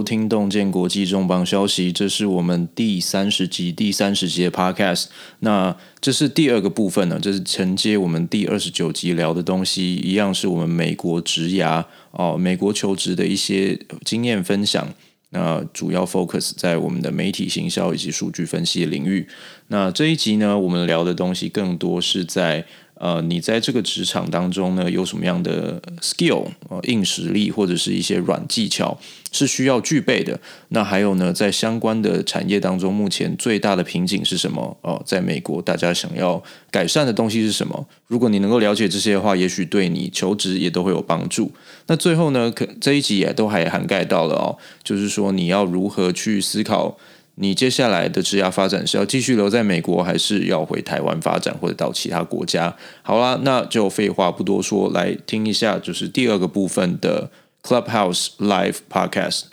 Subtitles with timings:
[0.00, 5.08] 收听洞见国际重磅消息，这是我们第三十集第三十集的 Podcast。
[5.40, 14.88] 那这是第二个部分呢，这是承接我们第二十九集聊的东西，一样是我们美国职涯哦，美国求职的一些经验分享。
[15.32, 19.28] 那主要 focus 在我们的媒体行销以及数据分析的领域。
[19.68, 22.64] 那这一集呢，我们聊的东西更多是在。
[23.00, 28.98] 呃，你在这个职场当中呢，有什么样的 skill 呃，硬实力或者是一些软技巧
[29.32, 30.38] 是需要具备的？
[30.68, 34.76] 那还有呢，在相关的产业当中，目前最大的瓶颈是什么？
[34.82, 37.86] 哦、呃，在美国，大家想要改善的东西是什么？
[38.06, 41.50] 如果你能够了解这些的话，也许对你求职也都会有帮助。
[41.86, 46.98] 那最后呢，可这一集也都还涵盖到了哦，就是说你要如何去思考。
[47.42, 52.76] 你接下来的职业发展是要继续留在美国，还是要回台湾发展，或者到其他国家？
[53.02, 57.30] 好啦，那就废话不多说，来听一下，就是第二个部分的
[57.62, 59.49] Clubhouse Live Podcast。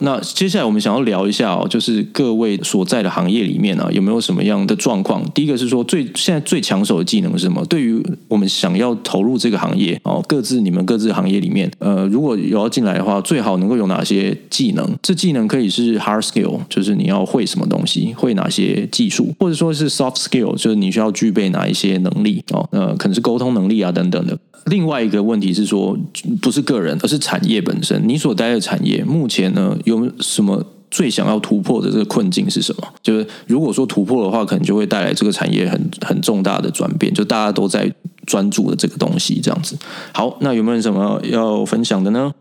[0.00, 5.24] 那接下来我们想要聊一下哦，就是各位所在的行业里面啊，有没有什么样的状况？
[5.32, 7.64] 第一个是说最现在最抢手的技能是什么？
[7.66, 14.96] 对于我们想要投入这个行业哦，各自你们各自行业里面，呃，如果有要进来的话，最好能够有哪些技能？
[15.02, 24.38] 这技能可以是 hard skill，就是你要会什么东西，会哪些技术，或者说是 soft skill，就是你需要具备哪一些能力哦，呃，可能是沟通能力啊等等的。
[24.66, 25.96] 另外一个问题是说，
[26.42, 28.06] 不是个人，而是产业本身。
[28.06, 32.88] 你所待的产业目前呢，有什么最想要突破的这个困境是什么？
[33.02, 37.92] 就是如果说突破的话，可能就会带来这个产业很很重大的转变，就大家都在
[38.26, 39.76] 专注的这个东西这样子。
[40.12, 42.32] 好，那有没有什么要分享的呢？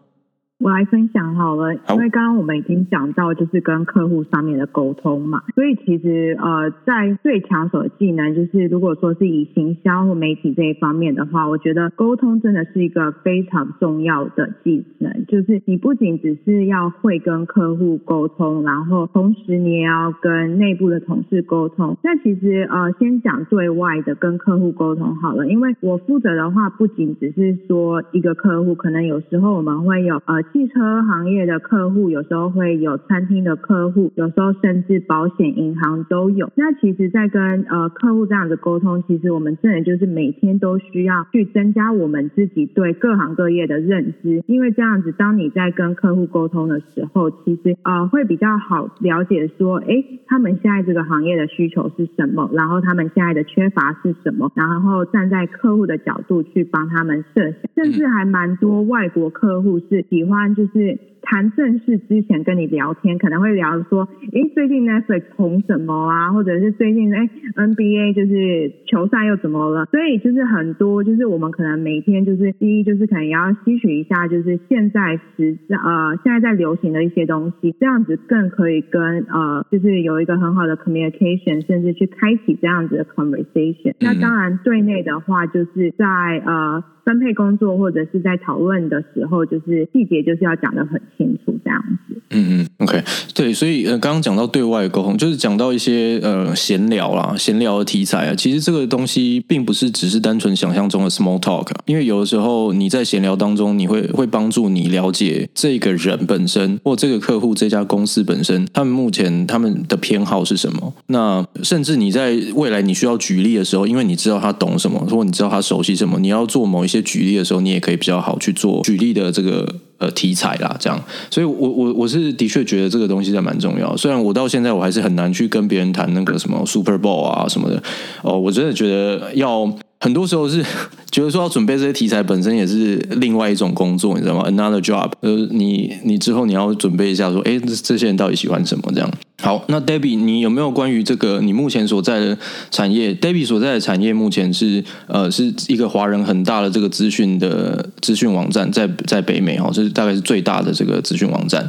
[0.60, 15.26] 我来分享好了，因为刚刚我们已经讲到，就是跟客户上面的沟通嘛，所以其实呃，在最抢手的技能，就是如果说是以行销或媒体这一方面的话，我觉得沟通真的是一个非常重要的技能。
[15.28, 21.96] 就是你不仅只是要会跟客户沟通，然后同时你也要跟内部的同事沟通。
[22.04, 30.47] 那其实呃，先讲对外的跟客户沟通好了，因为我负责的话，不仅只是说一个客户，可能有时候我们会有呃。
[30.52, 36.52] 汽车行业的客户，有时候会有餐厅的客户，有时候甚至保险、银行都有。
[36.56, 60.37] 那其实，在跟呃客户这样子沟通，其实我们真的就是每天都需要去增加我们自己对各行各业的认知，因为这样子，当你在跟客户沟通的时候，其实呃会比较好了解说，哎，他们现在这个行业的需求是什么，然后他们现在的缺乏是什么，然后站在客户的角度去帮他们设想，甚至还蛮多外国客户是喜欢。
[60.56, 61.00] 就是
[61.30, 66.32] 谈正事之前跟你聊天，可能会聊说，诶，最近 Netflix 红什么啊？
[66.32, 69.86] 或者是最近诶 NBA 就是球赛又怎么了？
[69.92, 83.94] 所以就是很多，就是我们可能每天就是第一就是可能也要吸取一下，就是现在时呃现在在流行的一些东西，这样子更可以跟呃就是有一个很好的 communication，甚至去开启这样子的 conversation。
[84.00, 86.06] 那当然对内的话，就是在
[86.46, 86.82] 呃。
[87.08, 92.22] 分配工作或者是在讨论的时候，就是细节就是要讲的很清楚，这样子。
[92.30, 93.02] 嗯嗯，OK，
[93.34, 98.36] 对，所以呃，刚刚讲到对外沟通，就是讲到一些呃闲聊啦，闲聊的题材啊。
[98.36, 110.94] 其实这个东西并不是只是单纯想象中的 small talk，因为有的时候你在闲聊当中，你会会帮助你了解这个人本身或这个客户这家公司本身，他们目前他们的偏好是什么。
[111.08, 116.98] 那甚至你在未来你需要举例的时候，因为你知道他懂什么，或你知道他熟悉什么，你要做某一些。
[117.08, 119.66] 举例的时候，你也可以比较好去做举例的这个
[119.98, 121.02] 呃题材啦，这样。
[121.30, 123.96] 所以我，我我是的确觉得这个东西在蛮重要。
[123.98, 127.82] 虽然我到现在我还是很难去跟别人谈那个什么 Super Bowl 啊什么的
[128.22, 130.64] 哦，我真的觉得要很多时候是
[131.12, 139.12] 觉得说要准备这些题材本身也是另外一种工作，你知道吗？Another job，呃，你你之后你要准备一下说，哎，这这些人到底喜欢什么这样。
[139.42, 142.38] 好，那 Debbie，你有没有关于这个你目前所在的
[142.72, 151.68] 产业？Debbie 所在的产业目前是呃是一个华人很大的这个资讯的资讯网站，在在北美哦，这是大概是最大的这个资讯网站。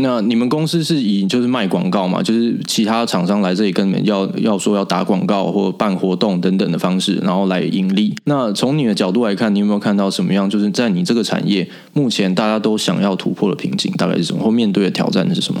[0.00, 8.14] 那你们公司是以就是卖广告嘛，就是其他厂商来这里跟你们要要说要打广告或办活动等等的方式，然后来盈利。
[8.24, 10.48] 那从你的角度来看，你有没有看到什么样？
[10.48, 15.60] 就是在你这个产业目前大家都想要突破的瓶颈大概是什么，或面对的挑战是什么？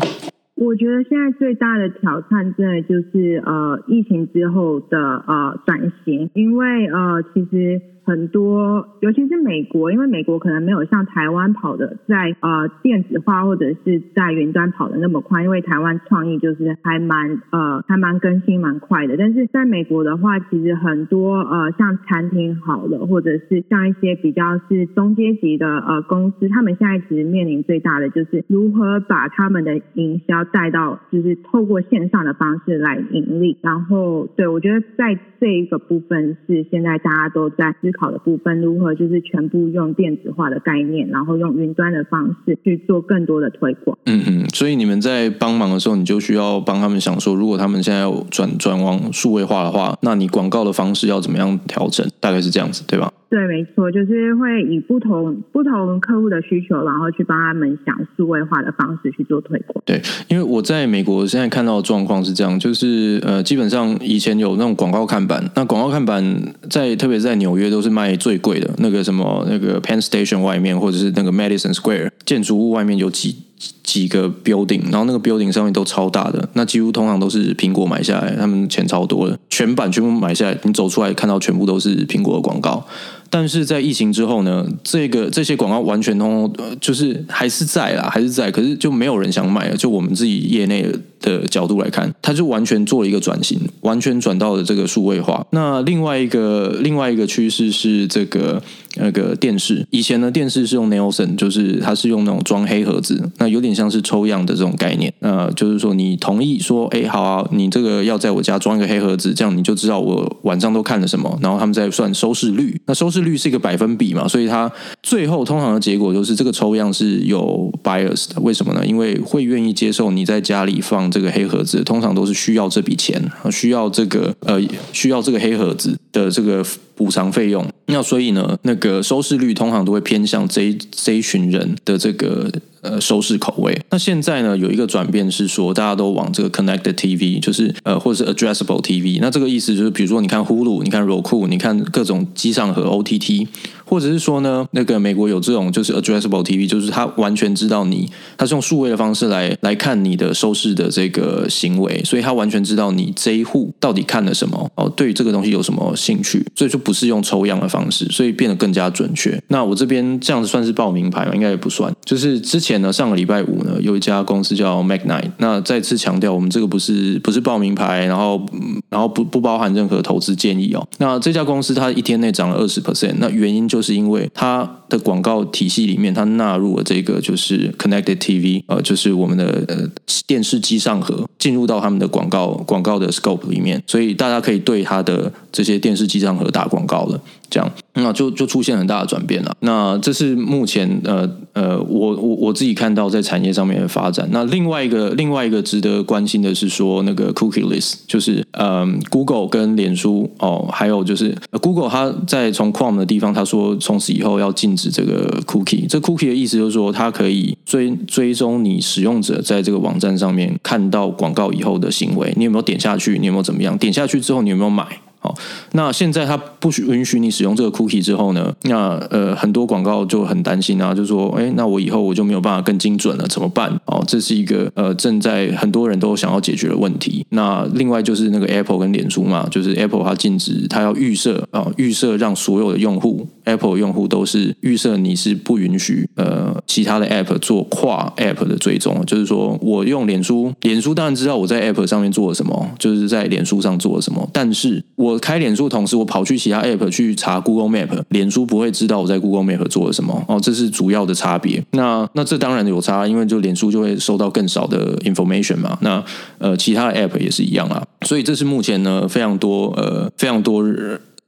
[0.54, 7.80] 我觉得现在最大的挑战，真的就是呃疫情之后的呃转型，因为呃其实。
[8.08, 19.14] 很多，尤其是美国，因为美国可能没有像台湾跑的在呃电子化或者是在云端跑的那么快，因为台湾创意就是还蛮呃还蛮更新蛮快的。
[19.18, 33.58] 但是在美国的话，其实很多呃像餐厅好了，或者是像一些比较是中阶级的呃公司，他们现在其实面临最大的就是如何把他们的营销带到，就是透过线上的方式来盈利。
[33.60, 43.98] 然后对，我觉得在这一个部分是现在大家都在思考的部分，如何就是全部用电子化的概念，然后用云端的方式去做更多的推广。
[44.06, 52.06] 嗯嗯，所以你们在帮忙的时候，你就需要帮他们想说，如果他们现在要转转往数位化的话，那你广告的方式要怎么样调整？
[52.20, 53.12] 大概是这样子，对吧？
[53.30, 59.82] 对，没错，就是会以不同不同客户的需求，然后去帮他们想数位化的方式去做推广。
[59.84, 66.24] 对，因为我在美国现在看到的状况是这样，就是呃，基本上以前有那种广告看板，那广告看板
[66.70, 73.36] 在特别在纽约都是卖最贵的，那个什么那个 Penn Station 外面，或者是那个 Madison Square 建筑物外面有几
[73.82, 82.86] 几个 building，然后那个 building 上面都超大的，那几乎通常都是苹果买下来，他们钱超多的，全版全部买下来，你走出来看到全部都是苹果的广告。
[83.30, 89.76] 但是在疫情之后呢，这个这些广告完全通通就是还是在啦，还是在，可是就没有人想买了。
[89.76, 95.46] 就我们自己业内的的角度来看，它就完全做了一个转型，完全转到了这个数位化。
[95.50, 98.62] 那另外一个另外一个趋势是这个
[98.96, 105.12] 那个电视，以前呢电视是用 Nielsen，就是它是用那种装黑盒子，那有点像是抽样的这种概念。
[105.20, 111.38] 那就是说你同意说，哎，好啊，你这个要在我家装一个黑盒子，这样你就知道我晚上都看了什么。
[111.42, 113.18] 然后他们在算收视率，那收视。
[113.18, 114.70] 率是一个百分比嘛，所以它
[115.02, 118.40] 最后通常的结果就是这个抽样是有 bias 的。
[118.40, 118.86] 为什么呢？
[118.86, 124.60] 因为会愿意接受你在家里放这个黑盒子，通常都是需要这笔钱，需要这个呃
[124.92, 126.64] 需要这个黑盒子的这个
[126.98, 127.64] 补偿费用。
[127.86, 132.50] 那所以呢，那个收视率通常都会偏向这一这一群人的这个。
[132.80, 133.76] 呃，收视口味。
[133.90, 139.18] 那现在呢，有一个转变是说，大家都往这个 connected TV，就是呃，或者是 addressable TV。
[139.20, 143.48] 那这个意思就是，比如说你看 Hulu，你看 Roku，你看各种机上盒 OTT。
[143.84, 148.06] 或者是说呢，那个美国有这种就是 addressable TV，就是他完全知道你，
[148.36, 159.40] 他是用数位的方式来来看你的收视的这个行为，所以他完全知道你这一户到底看了什么哦，对于这个东西有什么兴趣，所以就不是用抽样的方式，所以变得更加准确。
[159.48, 161.32] 那我这边这样子算是报名牌吗？
[161.34, 161.90] 应该也不算。
[162.04, 168.44] 就是之前呢，上个礼拜五呢，有一家公司叫 Magnite，那再次强调，我们这个不是不是报名牌，然后
[168.90, 170.86] 然后不不包含任何投资建议哦。
[170.98, 173.78] 那这家公司它一天内涨了二十 percent，那原因就。
[173.78, 179.88] 就是因为它的广告体系里面，它纳入了这个就是 connected TV，呃，就是我们的呃
[180.26, 187.20] 电视机上盒进入到他们的广告广告的 scope 里面，所以大家可以对它的这些电视机上盒打广广告了。
[187.50, 189.56] 这样，那就就出现很大的转变了。
[189.60, 194.28] 那这是目前呃呃，我我我自己看到在产业上面的发展。
[194.30, 205.88] 那另外一个另外一个值得关心的是说，那个 cookie list 就是呃，Google 跟脸书哦，还有就是 Google 它在从 Chrome 的地方，他说从此以后要禁止这个 cookie。
[205.88, 213.78] 这 cookie 的意思就是说，它可以追追踪你使用者在这个网站上面看到广告以后的行为，你有没有点下去，你有没有怎么样？
[213.78, 214.86] 点下去之后，你有没有买？
[215.28, 215.34] 好，
[215.72, 218.54] 那现在他不许允许你使用这个 cookie 之后呢？
[218.62, 223.70] 那呃，很多广告就很担心啊，就说，哎，那我以后我就没有办法更精准了，怎么办？
[223.84, 227.26] 哦，这是一个呃，正在很多人都想要解决的问题。
[227.30, 245.17] 那另外就是那个 Apple 跟脸书嘛，就是 Apple 它禁止，它要预设啊，预设让所有的用户，Apple 用户都是预设你是不允许呃其他的 App 做跨 App 的追踪，就是说我用脸书，脸书当然知道我在 App 上面做了什么，就是在脸书上做了什么，但是我。
[245.18, 251.62] 开脸书同时，我跑去其他 App 去查 Google Map，脸书不会知道我在 Google Map 做了什么哦，这是主要的差别。
[251.72, 255.76] 那那这当然有差，因为就脸书就会收到更少的 information 嘛。
[255.80, 256.02] 那
[256.38, 257.82] 呃，其他的 App 也是一样啊。
[258.02, 260.64] 所以这是目前呢非常多呃非常多。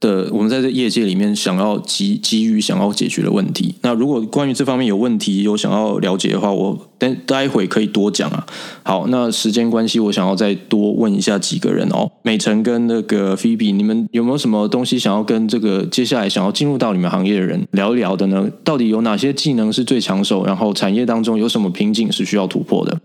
[0.01, 3.75] 的，我们在这业界里面想要急急于想要解决的问题。
[3.83, 8.45] 那如果关于这方面有问题，有想要了解的话，我待待会可以多讲啊。
[8.83, 12.11] 好，那时间关系，我想要再多问一下几个人哦。
[12.23, 18.49] 美辰跟那个 Phoebe，你们有没有什么东西想要跟这个接下来想要进入到你们行业的人聊一聊的呢？
[18.63, 20.43] 到底有哪些技能是最抢手？
[20.43, 22.99] 然后产业当中有什么瓶颈是需要突破的？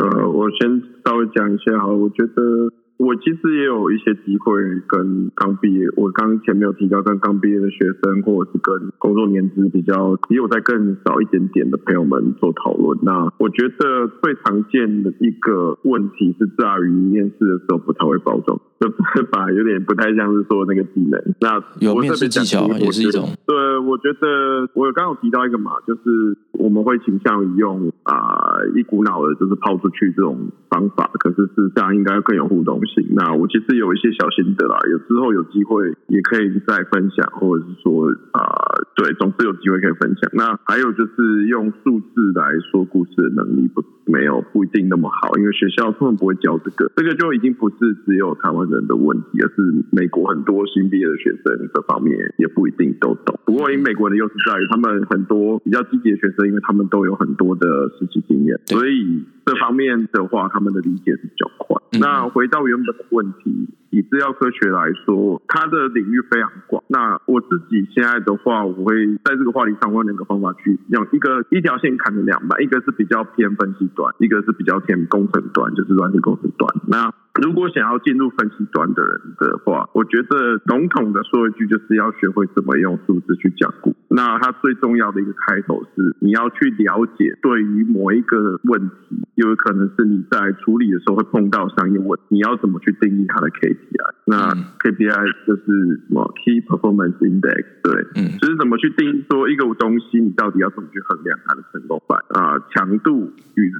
[0.00, 2.72] 呃，我先稍微讲一下哈，我觉得。
[2.98, 4.54] 我其实也有一些机会
[4.86, 12.98] 跟刚毕业，我刚前面有提到跟刚毕业的学生，或者是跟工作年资比较比我在更少一点点的朋友们做讨论。
[13.02, 18.58] 那我觉得最常见的一个问题是在于面试的时候不太会包装。
[18.78, 23.30] 这把有点不太像是说那个技能，那有面试技巧也是一种。
[23.46, 33.06] 对，我觉得我刚刚有提到一个嘛，就是我们会倾向于用啊、呃、一股脑的，就是抛出去这种方法，可是事实上应该更有互动性。
[33.14, 40.30] 那我其实有一些小心得啦，有之后有机会也可以再分享，或者是说啊、呃，对，总是有机会可以分享。
[40.34, 53.38] 那还有就是用数字来说故事的能力不没有不一定那么好，因为学校他们不会教这个，这个就已经不是只有台湾人的问题，而是美国很多新毕业的学生这方面也不一定都懂。
[53.44, 57.66] 不过，因为美国人的优势在于他们很多比较积极的学生，因为他们都有很多的
[57.98, 61.80] 实习经验，所以这方面的话，他们的理解是比较快。
[62.00, 66.82] 那回到原本的问题，以资料科学来说，它的领域非常广。
[66.88, 76.74] 那我自己现在的话，我会在这个话题上用两个方法去用一个一条线砍成两半，一个是比较偏分析端，一个是比较偏工程端，就是软体工程端。
[76.88, 77.12] 那
[77.42, 83.94] 如果想要进入分析端的人的话，我觉得笼统的说一句，就是要学会怎么用数字去讲故。
[84.08, 93.76] 那它最重要的一个开头是，你要去了解对于某一个问题，有可能是你在处理的时候会碰到商业问题，你要怎么去定义它的 KPI？
[94.24, 94.50] 那
[94.82, 102.58] KPI 就是什么 Key Performance Index，对，嗯，就是怎么去定义说一个东西，你到底要怎么去衡量它的成功率啊？
[102.74, 103.72] 强度与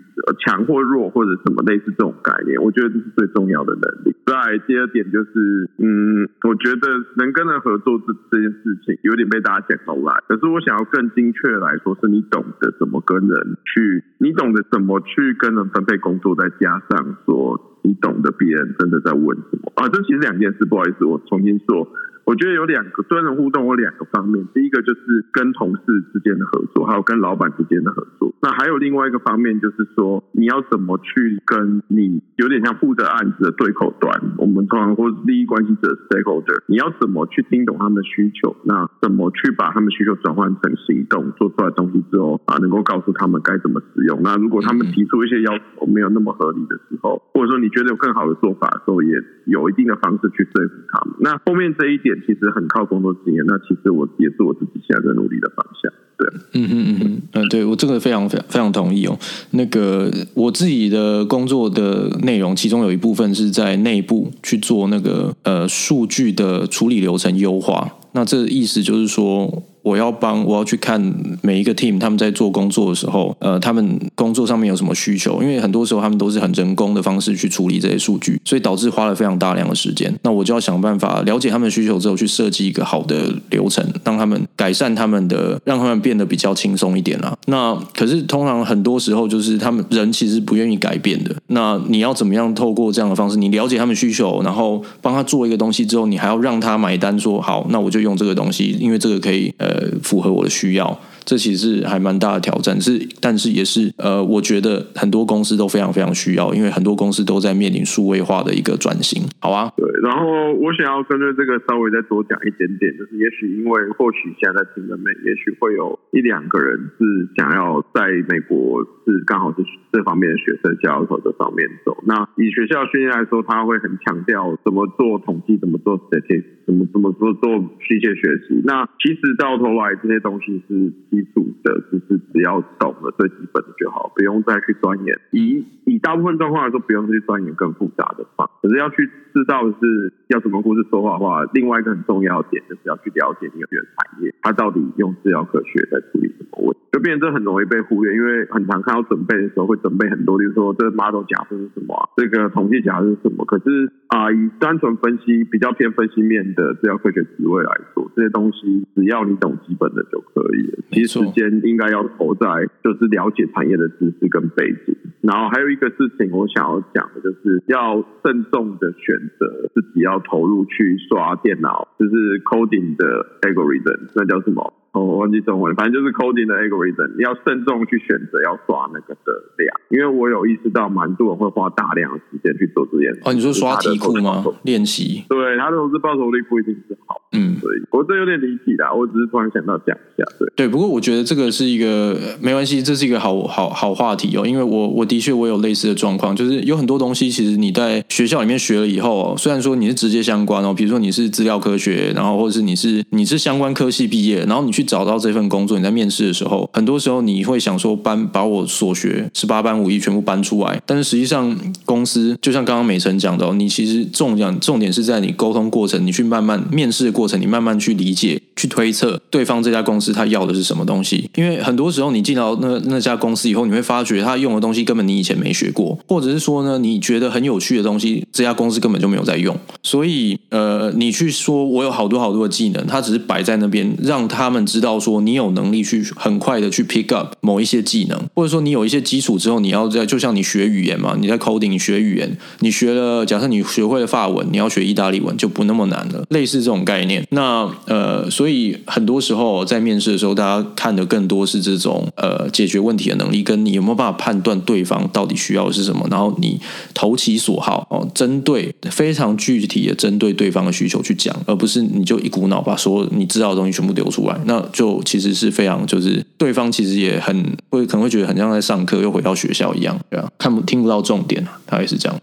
[0.45, 4.15] 强或弱或者什么类似这种概念，我觉得这是最重要的能力。
[4.27, 6.87] 再第二点就是，嗯，我觉得
[7.17, 10.23] 能跟人合作这这件事情有点被大家讲出来。
[10.29, 21.87] 可是我想要更精确的来说，是你懂得怎么跟人去，你懂得怎么去跟人分配工作，再加上说你懂得别人真的在问什么啊，这其实两件事，不好意思，我重新说。
[22.27, 28.35] 我觉得有两个跟人互动有两个方面，第一个就是跟同事之间的合作，还有跟老板之间的合作。
[28.43, 38.57] 那还有另外一个方面，就是说你要怎么去跟你有点像负责案子的对口端，我们通常或利益关系者 stakeholder，你要怎么去听懂他们的需求？
[38.65, 41.31] 那怎么去把他们需求转换成行动？
[41.39, 44.21] 做出来东西之后啊，能够告诉他们该怎么使用。
[44.23, 49.15] 那如果他们提出一些要求没有那么合理的时候，或者说你觉得有更好的做法的时候，也
[49.47, 51.17] 有一定的方式去说服他们。
[51.21, 52.15] 那后面这一点。
[52.27, 55.93] 其实很靠工作经验，那其实我也是我自己现在在努力的方向。
[56.19, 59.17] 对，嗯嗯嗯嗯，对我这个非常非常非常同意哦。
[59.53, 67.89] 那个我自己的工作的内容，其中有一部分是在内部去做那个呃数据的处理流程优化。
[68.13, 69.63] 那这意思就是说。
[69.87, 71.01] 我要帮，我要去看
[71.43, 75.41] 每一个 team 他们在做工作的时候，呃，他们工作上面有什么需求？
[75.41, 80.13] 因为很多时候他们都是很人工的方式去处理这些数据，所以导致花了非常大量的时间。
[80.25, 87.39] 那我就要想办法了解他们的需求之后，去设计一个好的流程，让他们改善他们的，让他们变得比较轻松一点啦。
[87.47, 91.33] 那可是通常很多时候就是他们人其实不愿意改变的。
[91.47, 99.76] 那你要怎么样透过这样的方式，你了解他们需求，然后帮他做一个东西之后，你还要让他买单，说好，那我就用这个东西，因为这个可以呃。
[99.77, 102.81] 呃，符合我的需要，这其实是还蛮大的挑战。
[102.81, 109.21] 是，但是也是呃，我觉得很多公司都非常非常需要，因为很多公司都在面临数位化的一个转型。
[109.41, 109.85] 好啊，对。
[110.03, 121.97] 然后我想要针对这个稍微再多讲一点点，就是也许因为或许现在在听的美，也许会有一两个人是想要在美国是刚好是这方面的学生，想要朝这方面走。
[122.07, 126.55] 那以学校训练来说，他会很强调怎么做统计，怎么做 statistics。
[126.67, 127.47] 怎么怎么做做
[127.87, 128.61] 机械学习？
[128.65, 135.19] 那其实到头来这些东西是基础的，就是只要懂了最基本的就好，不用再去钻研。
[135.31, 138.51] 以以大部分状况来说，不用去钻研更复杂的方。
[138.61, 153.45] 可是要去知道是要怎么故事说话的话，另外一个很重要的点就是要去了解你的产业，它到底用资料科学在处理什么问题，就变成这很容易被忽略，因为很常看到准备的时候会准备很多，例如说这个 model 假设是什么啊，这个统计假设是什么？
[153.47, 160.79] 可是啊，以单纯分析比较偏分析面的资料科学职位来说，这些东西只要你懂基本的就可以了。
[160.91, 162.47] 其实时间应该要投在
[162.83, 164.97] 就是了解产业的知识跟背景。
[165.23, 174.73] 然后还有一个事情我想要讲的就是要慎重的选择自己要投入去刷电脑，就是 coding 的 algorithm，那叫什么？
[174.97, 183.21] 哦，我忘记中文，反正就是 coding 的 algorithm，你要慎重去选择要刷那个的量，因为我有意识到蛮多人会花大量的时间去做这件事。
[183.25, 184.43] 哦，你说刷题库吗？
[184.63, 185.23] 练习？
[185.29, 187.21] 对，他的投资报酬率不一定是好。
[187.33, 190.25] 嗯，所以我这有点离题啦，我只是突然想到讲一下。
[190.39, 211.55] 对，对，不过我觉得这个是一个没关系，这是一个好好好话题哦，因为我我的确我有类似的状况，就是有很多东西其实你在学校里面学了以后，虽然说你是直接相关哦，比如说你是资料科学，然后或者是你是你是相关科系毕业，然后你去找到这份工作，你在面试的时候，很多时候你会想说搬把我所学十八般武艺全部搬出来，但是实际上
[211.85, 218.41] 公司就像刚刚美辰讲的，你其实重点重点是在你沟通过程，你去慢慢面试的过程，你慢慢去理解。
[218.57, 229.55] 去推测对方这家公司他要的是什么东西，因为很多时候你进到那那家公司以后，你会发觉他用的东西根本你以前没学过，或者是说呢，你觉得很有趣的东西，这家公司根本就没有在用。
[229.83, 247.23] 所以呃，你去说我有好多好多的技能，他只是摆在那边，让他们知道说你有能力去很快的去 pick up 某一些技能，或者说你有一些基础之后，你要在就像你学语言嘛，你在 coding 学语言，你学了，假设你学会了法文，你要学意大利文就不那么难了，类似这种概念。
[247.29, 248.46] 那呃，所。
[248.47, 256.61] 所以很多时候在面试的时候，大家看的更多是这种呃解决问题的能力，跟你有没有办法判断对方到底需要的是什么，然后你
[256.95, 272.17] 投其所好哦，针对非常具体的针对对方的需求去讲，而不是你就一股脑把所有你知道的东西全部丢出来，那就其实是非常就是对方其实也很会可能会觉得很像在上课又回到学校一样，对啊，看不听不到重点，大概是这样。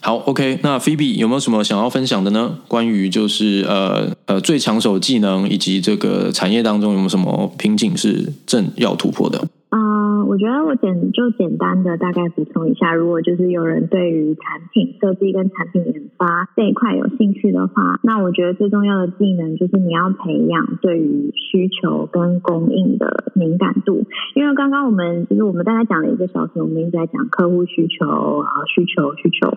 [0.00, 2.56] 好，OK，那 Phoebe 有没有什么想要分享的呢？
[2.68, 9.48] 关于就是呃呃最抢手技能以及这个产业当中有没有什么瓶颈是正要突破的？
[10.24, 24.04] 我觉得我简就简单的大概补充一下，如果就是有人对于产品设计跟产品研发这一块有兴趣的话，那我觉得最重要的技能就是你要培养对于需求跟供应的敏感度。
[24.34, 28.06] 因为刚刚我们就是我们大概讲了一个小时，我们一直在讲客户需求
[28.38, 29.50] 啊，需求需求，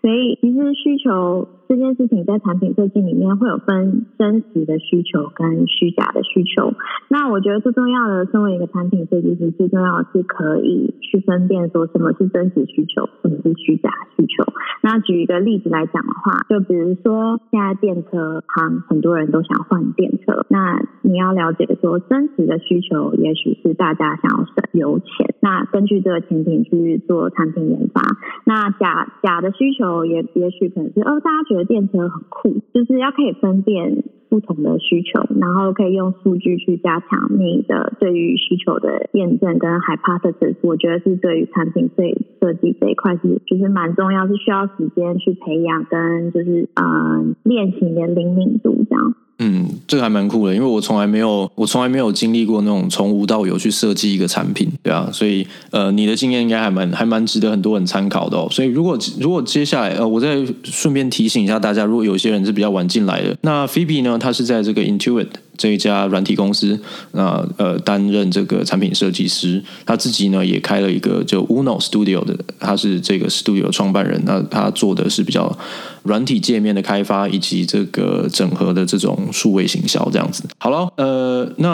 [0.00, 6.72] 所以其实需求这件事情在产品设计里面会有分真实的需求跟虚假的需求。
[7.08, 10.24] 那我觉得最重要的，身为一个产品设计师，最重要的是。
[10.28, 14.44] 可以去分辨说什么是真实需求，什么是虚假需求。
[14.82, 25.34] 那举一个例子来讲的话，就比如说现在电车行很多人都想换电车，那你要了解说真实的需求，也许是大家想要省油钱。
[25.40, 28.02] 那根据这个前提去做产品研发，
[28.44, 34.04] 那假假的需求也也许可能是哦，大家觉电车很酷，就是要可以分辨。
[34.28, 37.08] 不同的需求，然后可以用数据去加强
[37.38, 42.02] 你的对于需求的验证跟 hypothesis，我觉得是对于产品设
[42.40, 49.14] 设计这一块是其实蛮重要，是需要时间去培养跟就是嗯练习的灵敏度这样。
[49.40, 58.48] 嗯，这个还蛮酷的，因为我从来没有，我从来没有经历过那种从无到有去设计一个产品，对啊，所以呃，你的经验应该还蛮还蛮值得很多人参考的哦。
[58.50, 65.28] 所以如果如果接下来呃，我再顺便提醒一下大家，如果有些人是比较晚进来的，那 Phoebe 呢，它是在这个 Intuit。
[65.58, 66.80] 这一家软体公司，
[67.12, 75.58] 那呃担任这个产品设计师，他自己呢也开了一个就 Uno Studio 的，他是这个 Studio 的创办人，那他做的是比较
[76.04, 80.44] 软体界面的开发以及这个整合的这种数位行销这样子。
[80.58, 81.68] 好了，呃，那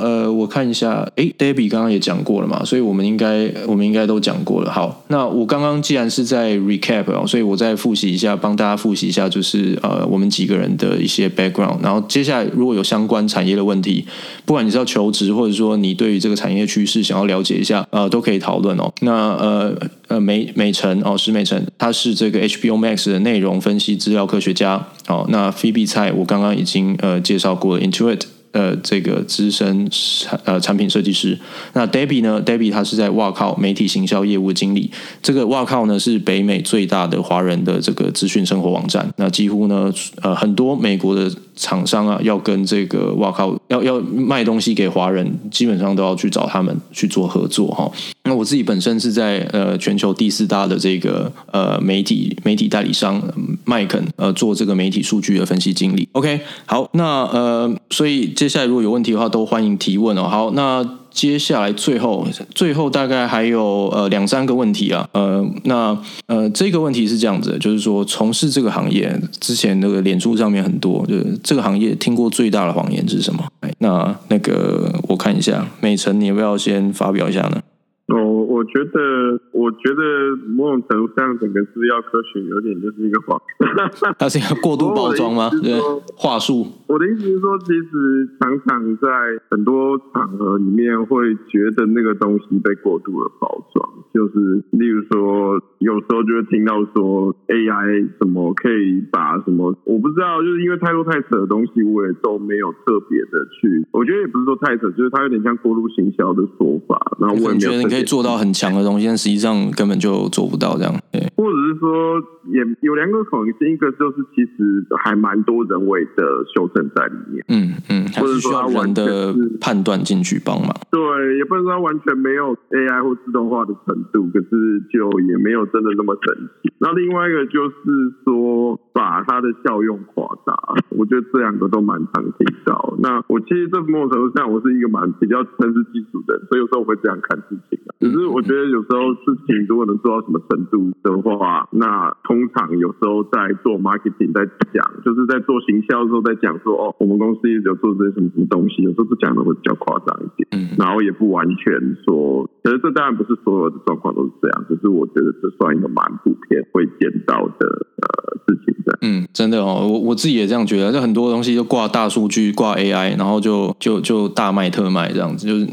[0.00, 4.72] 呃我看一下，诶，Debbie 刚刚也讲过了嘛，所以我们应该我们应该都讲过了。
[4.72, 13.25] 好，那我刚刚既然是在 recap 哦，所以我再复习一下，帮大家复习一下，就是呃我们几个人的一些 background，然后接下来如果有相关。
[13.26, 14.04] 产业的问题，
[14.44, 18.92] 不管你是要求职，或者说你对于这个产业趋势想要了解一下，呃，都可以讨论哦。
[19.00, 19.74] 那呃
[20.08, 24.86] 呃，美美辰哦，石美辰，他是这个 HBO Max 的内容分析资料科学家。
[25.06, 28.20] 好，那 Phoebe 蔡，我刚刚已经呃介绍过了，Intuit。
[28.56, 31.38] 呃，这个资深产呃产品设计师，
[31.74, 34.90] 那 Debbie 呢？Debbie 他是在哇靠媒体行销业务经理。
[35.22, 39.06] 这个哇靠呢是北美最大的华人的这个资讯生活网站。
[39.18, 39.92] 那几乎呢，
[40.22, 47.92] 呃，很多美国的厂商啊，要跟这个哇靠要要卖东西给华人，基本上都要去找他们去做合作哈。
[48.26, 53.22] 那我自己本身是在呃全球第四大的这个呃媒体媒体代理商
[53.64, 56.08] 麦肯呃做这个媒体数据的分析经理。
[56.12, 60.24] OK，好，那呃所以接下来如果有问题的话，都欢迎提问哦。
[60.24, 65.08] 好，那接下来最后最后大概还有呃两三个问题啊。
[65.12, 73.42] 呃，那呃这个问题是这样子，就是说从事这个行业之前，那个脸书上面很多，就是这个行业听过最大的谎言是什么？
[73.78, 77.62] 那那个我看一下，美辰，你要不要先发表一下呢？
[78.08, 83.40] 哦，我觉得，我觉得某种程度上，整个制药科学有点就是一个谎，
[84.16, 85.50] 它是一个过度包装吗？
[85.60, 85.74] 对，
[86.14, 86.64] 话术。
[86.86, 89.08] 我的意思是说，其实常常在
[89.50, 107.95] 很多场合里面会觉得那个东西被过度的包装，就是例如说，有时候就会听到说 AI 什么可以把什么，我不知道，就是因为太多太扯的东西，我也都没有特别的去，我觉得也不是说太扯，就是它有点像过度行销的说法，然后我也没有。
[107.96, 110.94] 可以做到很强的东西，但实际上根本就做不到这样。
[111.10, 112.20] 对，或者是说
[112.52, 116.22] 也有两个可能性，一个就是其实还蛮多人为的
[116.54, 121.00] 修正在里面，嗯嗯，或者需要人的判断进去帮忙，对，
[121.38, 126.72] 也不能说他完全没有 AI 或自动化的程度，可是就也没有真的那么神奇。
[126.78, 130.56] 那另外一个就是说把它的效用夸大，
[130.96, 132.94] 我觉得这两个都蛮常听到。
[132.98, 137.78] 那我其实这某种程度上，我是一个蛮比较真实基础的人，所以有时候我会这样看事情。
[138.00, 151.72] 只是我觉得有时候事情如果能做到什么程度的话，那通常有时候在做 marketing 在讲，就是在做行销的时候在讲说哦，我们公司一直有做这些什么什么东西，有时候是讲的会比较夸张一点，嗯然后也不完全
[152.04, 152.48] 说。
[152.64, 165.66] 其实这当然不是所有的状况都是这样，只是我觉得这算一个蛮普遍会见到的呃事情嗯，真的哦，我我自己也这样觉得，就很多东西就挂大数据、挂 AI，然后就就就大卖特卖这样子，就是。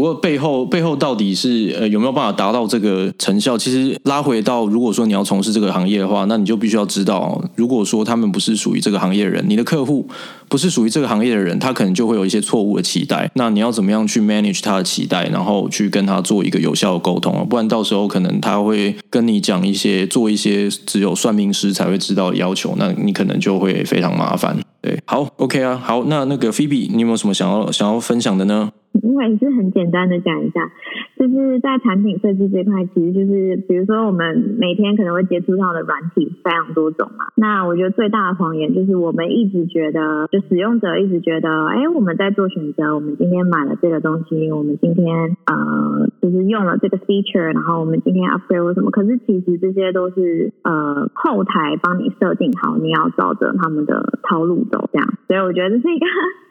[0.00, 3.58] 不过背后背后到底是呃有没有办法达到这个成效？
[3.58, 10.08] 其实拉回到，如果说你要从事这个行业的话，那你就必须要知道，如果说他们不是属于这个行业的人，你的客户
[10.48, 13.30] 不是属于这个行业的人，他可能就会有一些错误的期待。
[13.34, 17.44] 那你要怎么样去 manage 他的期待，然后去跟他做一个有效的沟通啊？
[17.44, 24.56] 不然到时候可能他会跟你讲一些做一些只有算命师才会知道的要求，那你可能就会非常麻烦。
[24.82, 28.72] 对，好，OK 啊，好，那那个 Phoebe，你有没有什么想要想要分享的呢？
[29.02, 30.68] 因为是很简单的讲一下，
[31.16, 37.26] 就是在产品设计这块，其实就是比如说我们每天可能会接触到的软体非常多种嘛。
[37.36, 48.90] 那我觉得最大的谎言就是我们一直觉得，就使用者一直觉得，哎，我们在做选择，我们今天买了这个东西，我们今天呃就是用了这个 feature，然后我们今天 upgrade 什么。
[48.90, 55.06] 可是其实这些都是呃后台帮你设定好，你要照着他们的套路走这样。
[55.26, 56.06] 所以我觉得这是一个。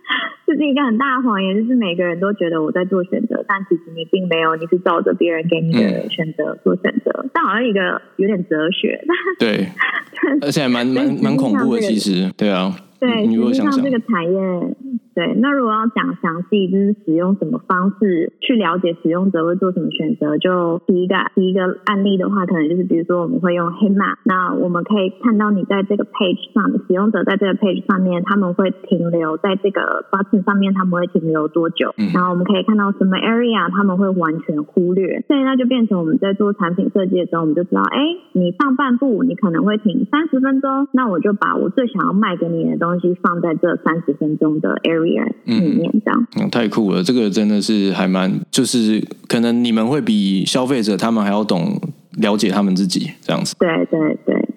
[0.45, 7.25] 这是一个很大的谎言，就是每个人都觉得我在做选择，但其实你并没有，你是照着别人给你的选择做选择。
[7.33, 8.99] 但好像一个有点哲学，
[9.39, 9.67] 对，
[10.41, 12.75] 而且还蛮蛮蛮恐怖的，其实，对啊。
[12.99, 14.75] 对，实际上这个产业，
[15.15, 37.99] 对，那如果要讲详细，就是使用什么方式去了解使用者会做什么选择，就第一个第一个案例的话，可能就是比如说我们会用 heat map，那我们可以看到你在这个 page 上，使用者在这个 page 上面他们会停留在这个 button 上面，他们会停留多久，嗯、然后我们可以看到什么 area 他们会完全忽略，所以那就变成我们在做产品设计的时候，我们就知道，哎，
[38.31, 43.09] 你上半部你可能会停三十分钟，那我就把我最想要卖给你的东西。
[43.21, 47.03] 放在这三十分钟的 area 里面，这样、嗯嗯、太酷了。
[47.03, 51.79] 这个真的是还蛮，就是可能你们会比消费者他们还要懂
[52.17, 53.55] 了解他们自己这样子。
[53.59, 54.48] 对对对，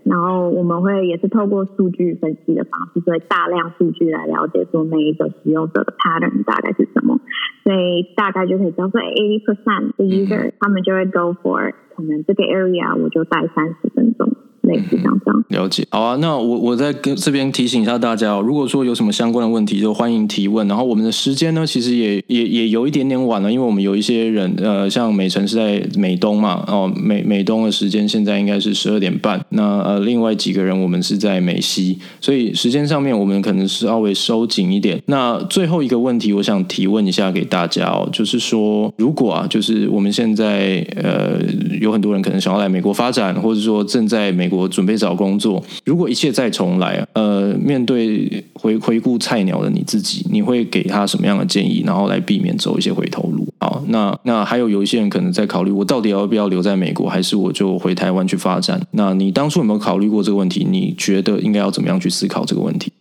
[0.52, 7.18] 我们会也是透过数据分析的方式，所以大量数据来了解说每一个使用者的 pattern 大概是什么，
[7.64, 14.31] 所以大概就可以知道说，eighty percent 的 user、他们就会 go for 可能这个 area 我就待三十分钟。
[14.62, 15.84] 类似这样这样，了解。
[15.90, 20.66] 好啊，那我我再跟这边提醒一下大家哦，如果说有什么相关的问题，就欢迎提问。
[20.68, 29.44] 然后我们的时间呢，其实也也也有一点点晚了，因为我们有一些人，呃，像美辰是在美东嘛，哦，美美东的时间现在应该是十二点半。
[29.48, 35.02] 那呃，另外几个人我们是在美西，所以时间上面我们可能是稍微收紧一点。
[35.06, 41.40] 那最后一个问题，我想提问一下给大家哦，就是说，如果啊，就是我们现在呃，
[41.80, 44.51] 有很多人可能想要来美国发展，或者说正在美。
[44.56, 53.46] 我准备找工作，如果一切再重来，呃，面对回回顾菜鸟的你自己，你会给他什么样的建议，然后来避免走一些回头路？
[53.58, 58.80] 好，那那还有有一些人可能在考虑，我到底要不要留在美国，还是我就回台湾去发展？
[58.92, 60.66] 那你当初有没有考虑过这个问题？
[60.68, 62.92] 你觉得应该要怎么样去思考这个问题？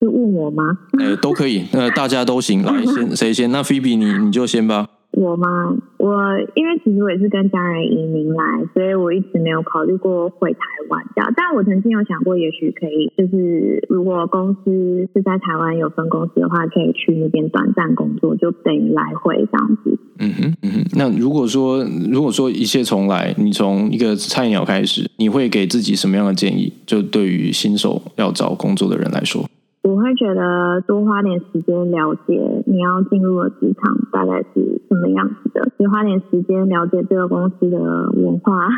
[0.00, 0.62] 是问我吗？
[1.00, 3.50] 呃，都可以，那大家都行，来先谁先？
[3.50, 4.86] 那 Phoebe 你你就先吧。
[5.12, 5.76] 我吗？
[5.96, 11.32] 我因为其实我也是跟家人移民来，所以我一直没有考虑过回台湾这样。
[11.34, 19.98] 但我曾经有想过，也许可以，就是如果公司是在台湾有分公司的话，可以去那边短暂工作，就等于来回这样子。
[20.20, 20.84] 嗯哼，嗯哼。
[20.94, 26.72] 那如果说如果说一切重来，你从一个菜鸟开始，你会给自己什么样的建议？
[26.86, 29.44] 就对于新手要找工作的人来说。
[29.88, 37.78] 我会觉得多花点时间了解你要进入的职场大概是什么样子的，就花点时间了解这个公司的
[38.12, 38.68] 文化，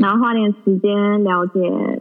[0.00, 1.60] 然后花点时间了解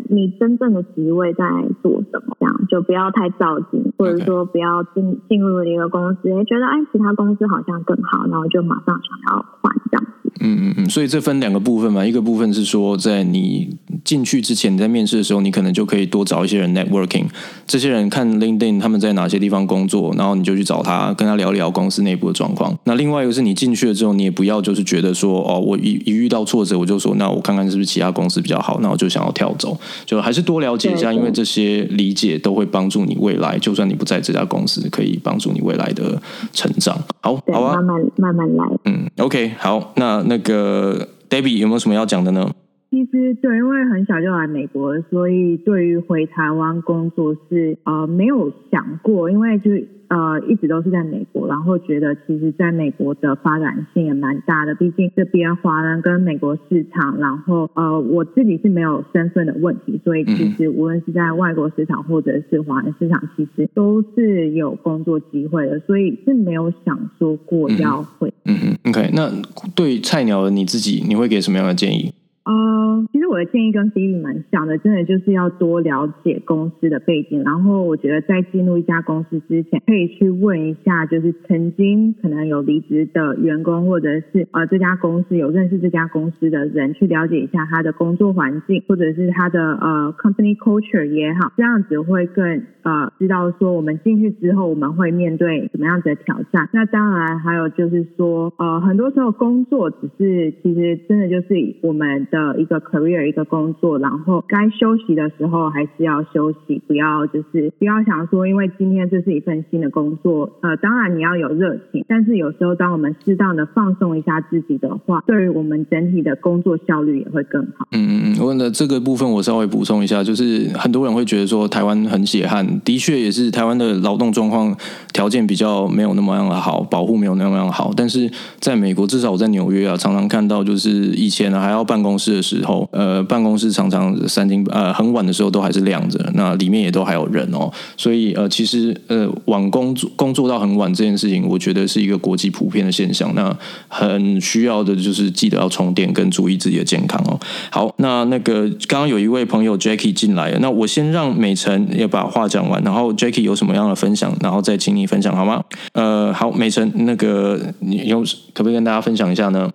[0.09, 1.45] 你真正的职位在
[1.83, 10.11] 做什么，这样就不要太着急，或者说不要进进入了一个公司，哎，觉得哎其他公司好像更好，然后就马上想要换这样子。
[10.41, 13.69] 嗯嗯嗯，所以这分两个部分嘛，一个部分是说，在你
[14.03, 17.25] 进去之前，你在面试的时候，你可能就可以多找一些人 networking，
[17.65, 22.77] 这些人看 LinkedIn 他们在哪些地方工作，然后你就去找他，跟他聊聊公司内部的状况。
[22.83, 36.21] 那另外一个是你进去了之后，你也不要就是觉得说，哦，我一一遇到挫折，我就说，那我看看是不是其他公司比较好，那我就想要跳走，就还是多了解一下，因为这些理解都会帮助你未来，就算你不在这家公司，可以帮助你未来的
[36.51, 36.95] 成长。
[37.21, 38.65] 好，好啊，慢慢慢慢来。
[38.85, 42.49] 嗯，OK，好，那那个 Debbie 有没有什么要讲的呢？
[42.91, 49.71] 其实对，因为很小就来美国，所以对于回台湾工作是呃没有想过，因为就。
[50.15, 68.33] 呃，一直都是在美国，然后觉得其实在美国的发展性也蛮大的，毕竟这边华人跟美国市场，然后呃，我自己是没有身份的问题，所以其实无论是在外国市场或者是华人市场，其实都是有工作机会的，所以是没有想说过要回。
[68.45, 69.29] 嗯嗯，OK，那
[69.75, 72.13] 对菜鸟的你自己，你会给什么样的建议？
[72.45, 96.69] 呃，其实我的建议跟 Billy 蛮像的，真的就是要多了解公司的背景，然后我觉得在进入一家公司之前，可以去问一下，就是曾经可能有离职的员工，或者是呃这家公司有认识这家公司的人，去了解一下他的工作环境，或者是他的呃 company culture 也好，这样子会更呃知道说我们进去之后我们会面对什么样子的挑战。
[96.71, 101.47] 那当然还有就是说，呃很多时候工作只是其实真的就是
[101.81, 102.27] 我们。
[102.35, 117.87] 的一个 career 一个工作，然后该休息的时候还是要休息，不要就是不要想说，因为今天这是一份新的工作，呃，当然你要有热情，但是有时候当我们适当的放松一下自己的话，对于我们整体的工作效率也会更好。
[117.91, 124.75] 嗯嗯嗯，我问的这个部分我稍微补充一下，就是很多人会觉得说台湾很血汗，的确也是台湾的劳动状况
[125.13, 132.24] 条件比较没有那么样的好，保护没有那么样好，但是在美国，至少我在纽约啊，常常看到就是以前呢还要办公室。
[132.33, 143.33] 的时候，呃，办公室常常三更呃很晚的时候都还是亮着，那里面也都还有人哦，所以呃，其实呃晚工作工作到很晚这件事情，我觉得是一个国际普遍的现象。
[143.35, 143.55] 那
[143.87, 147.39] 很需要的就是记得要充电跟注意自己的健康哦。
[147.69, 155.63] 好，那那个刚刚有一位朋友 Jackie 进来了，那我先让美辰也把话讲完，然后 Jackie 有什么样的分享，然后再请你分享好吗？
[155.93, 158.21] 呃，好，美辰，那个你有
[158.53, 159.69] 可不可以跟大家分享一下呢？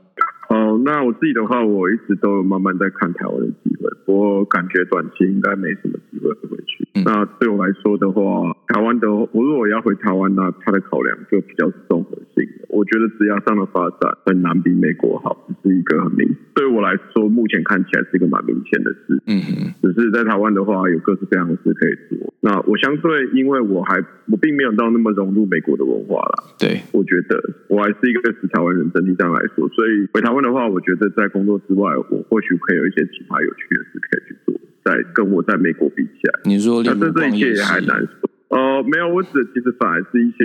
[0.70, 6.87] 哦，那我自己的话，我一直都有慢慢在看台湾的机会，我感觉短期应该没什么机会回去。
[6.94, 8.20] 嗯、那对我来说的话，
[8.68, 12.66] 台湾的我如果要回台湾，那它的考量就比较是综合性的。
[12.68, 16.28] 我觉得职业上的发展很难比美国好，这是一个很明。
[16.54, 19.22] 对我来说，目前看起来是一个蛮明显的事。
[19.26, 19.74] 嗯嗯。
[19.83, 22.35] 只是在台湾的话，有各式各样的事可以做。
[22.40, 26.44] 那我相对，因为我还我并没有到那么融入美国的文化啦。
[26.59, 30.40] 对，我觉得我还是一个死台湾人，整体上来说，所以回台湾。
[30.40, 38.29] 的话，我觉得在工作之外，我或许可以有一些其他有趣的事可以去做，在跟我在美国比起来，你说，那这这一切也还难说。
[38.50, 40.42] 呃，没有，我指的其实反而是一些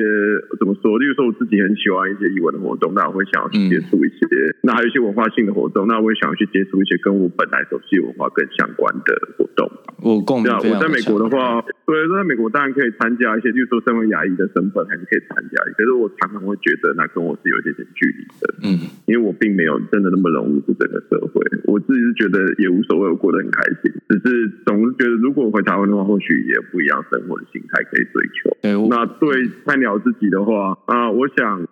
[0.60, 0.98] 怎么说？
[1.00, 9.66] 例如说，我自己很喜欢一些艺文的活动，那我会想要去接触一些；嗯、那还有一些文化性的活动，那我也想要去接触一些跟我本来熟悉文化更相关的活动。
[10.06, 10.78] 我共鸣非常强。
[10.78, 15.58] 我在美国的话，对，在美国当然可以参加一些，例如说身为牙医的身份，还是可以参加。
[15.74, 18.46] 可是我常常会觉得，那跟我是有一点点距离的。
[18.62, 21.42] 嗯，因为我并没有真的那么融入这整个社会。
[21.66, 23.90] 我自己是觉得也无所谓，我过得很开心。
[24.10, 27.82] 只是总是觉得，如果回台湾的话，或许也不一样生活的心态。
[27.96, 28.52] 可以追求。
[28.68, 31.66] 欸、那对菜鸟自己的话啊，我想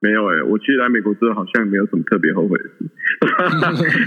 [0.00, 2.88] 没有哎、欸，我其实来美国之后好像没有什么特别后悔的事，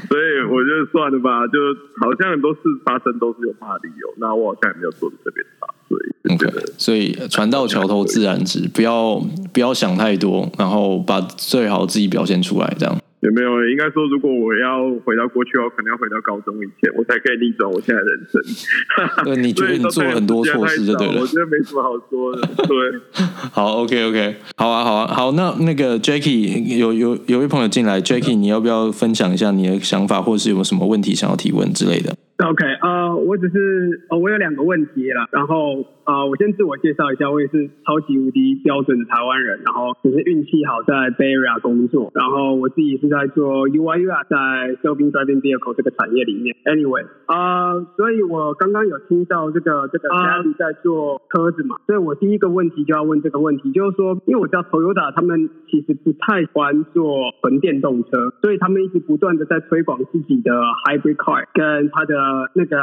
[0.10, 1.60] 所以我就算了吧，就
[2.02, 9.20] 好像很多事发生都是有他的理由，那我好像也没有做的特别差，所以觉得，okay, 所以船到桥头自然直，不要
[9.54, 12.98] 不要想太多，然后把最好自己表现出来，这样。
[13.22, 13.68] 有没有？
[13.70, 18.42] 应该说，如果我要回到过去，我可能要回到高中以前，我才可以逆转我现在的人生。
[19.26, 21.20] 对，你觉得你做了很多错事，就对了。
[21.22, 22.48] 我觉得没什么好说的。
[22.56, 25.32] 对， 好，OK，OK，好啊，好啊，好。
[25.34, 35.28] 那那个 Jackie 有有有位朋友进来，Jackie，你要不要分享一下你的想法，或者是有没有什么问题想要提问之类的？OK，呃，我只是呃，我有两个问题啦。
[35.32, 44.38] 然后呃，我先自我介绍一下，我也是超级无敌标准的台湾人，然后只是运气好在 Bay Area 工作，然后我自己是在做 UI UX 在
[44.82, 46.56] Self-Driving Vehicle 这个产业里面。
[46.64, 60.52] Anyway，啊、呃，所以我刚刚有听到这个这个 Daddy 在做车子嘛，所以我第一个问题就要问这个问题，就是说，因为我知道 Toyota 他们其实不太喜欢做纯电动车，所以他们一直不断的在推广自己的
[60.88, 62.29] Hybrid Car 跟他的。
[62.30, 62.78] 呃，那个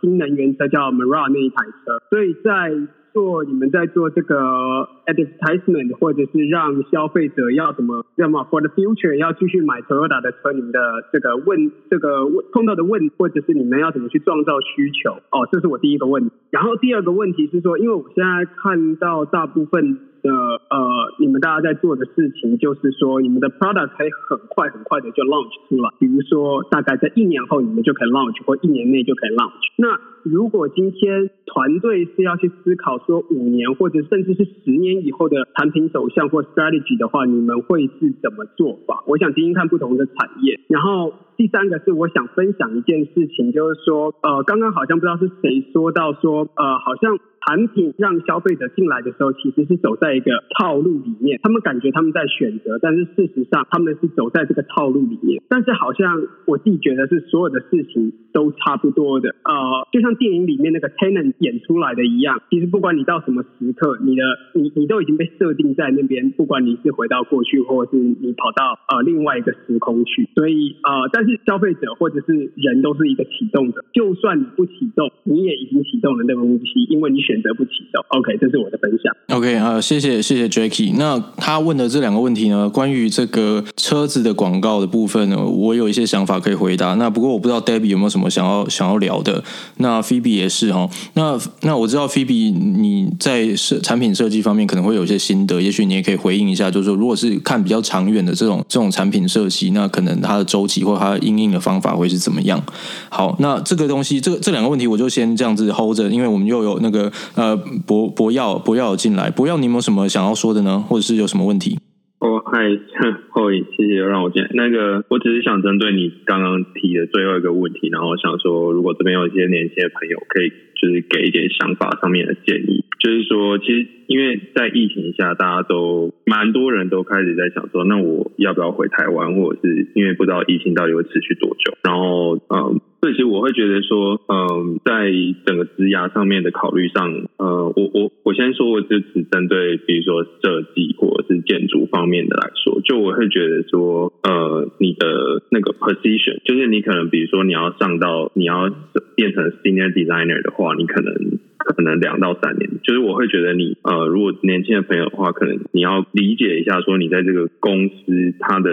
[0.00, 2.72] 新能源车叫 Mira 那一台车，所以在
[3.12, 10.80] 做你们在做这个 advertisement，或者是让消费者要怎么要么 for the future 要继续买 Toyota 的车，你们的
[11.12, 15.12] 这个问这个问碰到的问，或者是你们要怎么去创造需求？
[15.30, 16.32] 哦，这是我第一个问题。
[16.50, 19.98] 然后第二个问题是说，因为我现在看到大部分。
[20.26, 29.70] 的呃，你们大家在做的事情就是说，你们的 product 可以很快很快的就 launch 出来，比如说大概在一年后你们就可以 launch，或一年内就可以 launch。
[29.76, 39.04] 那如果今天团队是要去思考说五年或者甚至是十年以后的产品走向或 strategy 的话，你们会是怎么做法？
[39.06, 40.58] 我想听听看不同的产业。
[40.66, 47.16] 然后第三个是我想分享一件事情，就是说呃，刚刚好像不知道是谁说到说呃，好像。
[47.46, 51.38] 产品让消费者进来的时候，其实是走在一个套路里面。
[51.44, 55.40] 他们感觉他们在选择，但是事实上他们是走在这个套路里面。
[55.48, 59.28] 但是好像我自己觉得是所有的事情都差不多的。
[59.44, 66.32] 呃，就像电影里面那个 Tenet 演出来的一样，其实不管你到什么时刻，你的你你都已经被设定在那边。
[66.32, 70.28] 不管你是回到过去，或者是你跑到呃另外一个时空去。
[70.34, 73.84] 所以呃，但是消费者或者是人都是一个启动的。
[73.92, 77.35] 就算你不启动，你也已经启动了那个东西，因为你选。
[77.36, 79.14] 选择不启动，OK，这是我的分享。
[79.36, 80.94] OK 啊，谢谢谢谢 Jacky。
[80.96, 86.94] 那他问的这两个问题呢，关于这个车子的广告的部分呢，我有一些想法可以回答。
[86.94, 89.44] 那不过我不知道 Debbie 有没有什么想要想要聊的。
[89.76, 90.88] 那 Phoebe 也是哈。
[91.12, 102.62] 那那我知道 Phoebe 你在设产品设计方面可能会有一些心得，也许你也可以回应一下，就是说如果是看比较长远的这种这种产品设计，那可能它的周期或它的因应的方法会是怎么样？
[103.10, 107.12] 好，那这个东西，这个这两个问题我就先这样子 hold 着，因为我们又有那个。
[107.34, 110.78] 呃，博博耀博耀进来，博耀，你有没有什么想要说的呢？
[110.88, 111.78] 或者是有什么问题？
[112.18, 112.64] 哦，嗨，
[113.30, 114.48] 后羿，谢谢让我进来。
[114.54, 132.80] 那个，我只是想针对你刚刚提的最后一个问题，然后想说，如果这边有一些年轻的朋友，可以就是给一点想法上面的建议，就是说，其实因为在疫情下，大家都蛮多人都开始在想说，那我要不要回台湾，或者是因为不知道疫情到底会持续多久，然后嗯。
[132.98, 135.12] 所以其实我会觉得说，嗯，在
[135.44, 148.74] 整个职涯上面的考虑上，呃，我我我先说，我就只针对比如说设计或者是建筑方面的来说，就我会觉得说，呃，你的那个 position，就是你可能比如说你要上到你要
[149.14, 151.38] 变成 senior designer 的话，你可能。
[151.66, 158.70] 可能两到三年，就是我会觉得你呃，如果年轻的朋友的话，可能你要理解一下，说你在这个公司它的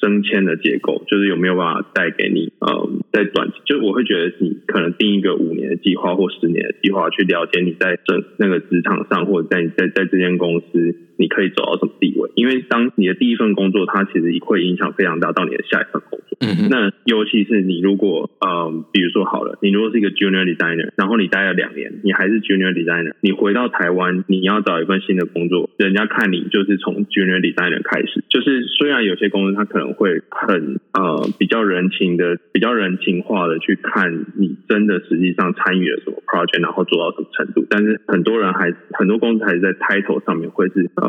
[0.00, 12.30] 升迁的结构，就是有没有办法带给你呃，在短期，就我会觉得你可能定一个五年的计划或十年的计划，去了解你在这那个职场上，或者在你在在这间公司，你可以走到什么地位。
[12.36, 16.38] 因为当你的第一份工作，它其实会影响非常大到你的下一份工作。
[16.40, 41.04] 嗯哼，那尤其是你如果呃，比如说好了，你如果是一个 junior designer，然后你待了两年，你还是 junior designer，你回到台湾，你要找一份新的工作，人家看你就是从 junior designer 开始，就是虽然有些公司他可能会很呃比较人情的、比较人情化的去看你真的实际上参与了什么 project，然后做到什么程度，但是很多人还很多公司还是在 title 上面会是呃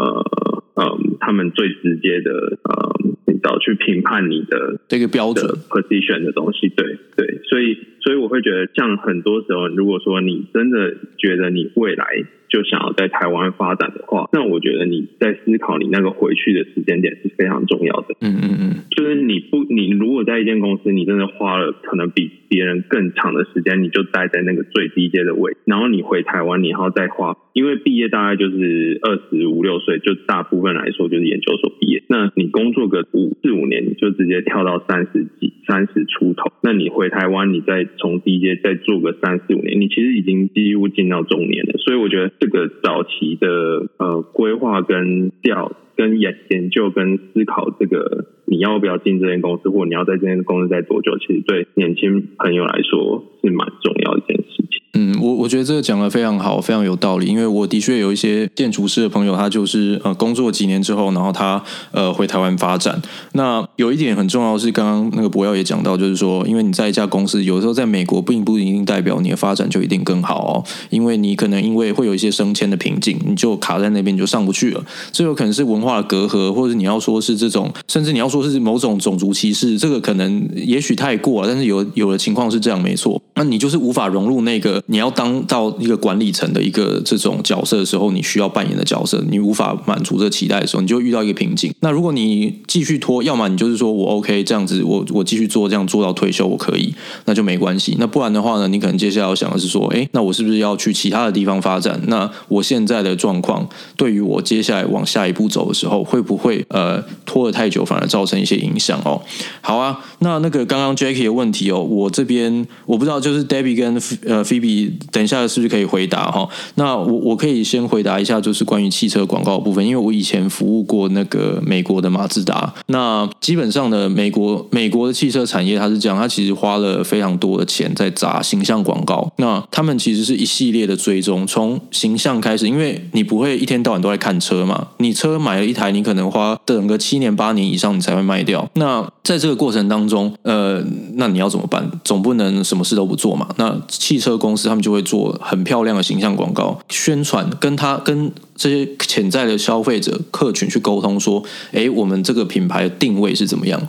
[0.76, 2.32] 呃他们最直接的
[2.64, 3.00] 呃。
[3.39, 5.45] 找去评判你的这个标准。
[5.69, 12.06] position 的东西，对对，所以所以我会觉得，像很多时候，如果说你真的觉得你未来
[12.50, 18.16] 就想要在台湾发展的话，那我觉得你在思考你那个回去的时间点是非常重要的。
[18.22, 42.32] 嗯嗯嗯，就是你不，你如果在一间公司，你真的花了可能比别人更长的时间，你就待在那个最低阶的位，然后你回台湾，你还要再花，因为毕业大概就是二十五六岁，就大部分来说就是研究所毕业，那你工作个五四五年，你就直接跳到三十几、三十出头，那你回台湾，你再从低阶再做个三四五年，你其实已经几乎进到中年了，所以我觉得。
[42.39, 54.79] 这个早期的呃规划跟调跟研研究跟思考，这个你要不要进这间公司，或你要在这间公司待多久，其实对年轻朋友来说是蛮重要一件事情。
[54.93, 57.28] 嗯，我我觉得这个讲得非常好，非常有道理。
[57.28, 62.99] 因为我的确有一些建筑师的朋友，他就是呃工作几年之后，然后他呃回台湾发展。
[63.34, 70.63] 那有一点很重要是，刚刚那个博耀也讲到，就是说，因为你在一家公司，有时候在美国并不一定代表你的发展就一定更好哦。
[70.89, 74.84] 因为你可能因为会有一些升迁的瓶颈，你就卡在那边，你就上不去了。
[75.12, 81.47] 这有可能是文化的隔阂，或者你要说是这种，甚至你要说是某种种族歧视，这个可能也许太过了。
[81.47, 83.21] 但是有有的情况是这样，没错。
[83.36, 84.79] 那你就是无法融入那个。
[84.88, 91.74] 你要当到一个管理层的一个这种角色的时候，你需要扮演的角色，你无法满足这期待的时候，你就遇到一个瓶颈。
[91.82, 96.94] 那如果你继续拖，要么你就是说我 OK 这样子，我我继续做这样做到退休，我可以，
[97.26, 97.96] 那就没关系。
[98.00, 102.00] 那不然的话呢，你可能接下来要想的是说，诶，那我是不是要去其他的地方发展？
[102.08, 109.22] 那我现在的状况对于我接下来往下一步走的时候，会不会呃拖得太久，反而造成一些影响哦？
[109.62, 113.94] 好啊，那那个刚刚 Jackie 的问题哦，我这边我不知道，就是 Debbie 跟
[114.26, 116.48] 呃 Phoebe 你等一下是不是可以回答哈？
[116.76, 122.74] 那我我可以先回答一下，就是关于汽车广告部分，因为我以前服务过那个美国的马自达。
[122.88, 129.32] 那基本上呢，美国美国的汽车产业它是这样，它其实花了非常多的钱在砸形象广告。
[129.38, 138.70] 那他们其实是一系列的追踪，从形象开始，因为你不会一天到晚都在看车嘛，你车买了一台，你可能花等个七年八年以上，你才会卖掉。
[138.76, 140.84] 那在这个过程当中，呃，
[141.15, 141.90] 那你要怎么办？
[142.04, 143.48] 总不能什么事都不做嘛。
[143.58, 153.82] 那汽车公他们就会做很漂亮的形象广告宣传，跟他跟这些潜在的消费者客群去沟通，说，哎，我们这个品牌的定位是怎么样？